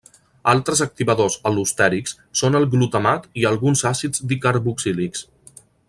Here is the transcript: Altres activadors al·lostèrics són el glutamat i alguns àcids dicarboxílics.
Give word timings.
Altres 0.51 0.79
activadors 0.85 1.35
al·lostèrics 1.49 2.17
són 2.41 2.59
el 2.61 2.65
glutamat 2.73 3.29
i 3.43 3.47
alguns 3.51 3.85
àcids 3.93 4.25
dicarboxílics. 4.33 5.25